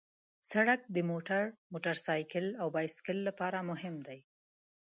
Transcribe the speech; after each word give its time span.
سړک 0.51 0.79
د 0.95 0.97
موټر، 1.09 1.43
موټرسایکل 1.73 2.45
او 2.61 2.67
بایسکل 2.75 3.17
لپاره 3.27 3.59
مهم 3.69 3.95
دی. 4.07 4.19